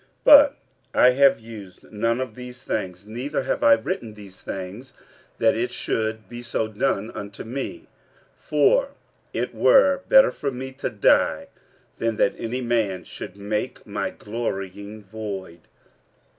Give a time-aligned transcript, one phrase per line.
[0.01, 0.55] 46:009:015 But
[0.95, 4.93] I have used none of these things: neither have I written these things,
[5.37, 7.85] that it should be so done unto me:
[8.35, 8.93] for
[9.31, 11.49] it were better for me to die,
[11.99, 15.67] than that any man should make my glorying void.